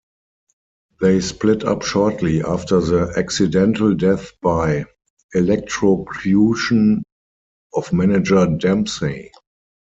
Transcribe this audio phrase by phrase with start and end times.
[0.99, 4.85] They split up shortly after the accidental death by
[5.35, 7.03] electrocution
[7.75, 9.31] of manager Dempsey.